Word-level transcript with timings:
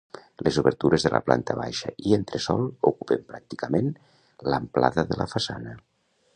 Les 0.45 0.55
obertures 0.61 1.03
de 1.07 1.11
la 1.15 1.19
planta 1.27 1.55
baixa 1.59 1.91
i 2.11 2.15
entresòl 2.17 2.65
ocupen 2.93 3.21
pràcticament 3.35 3.93
l'amplada 4.51 5.07
de 5.13 5.23
la 5.25 5.33
façana. 5.39 5.81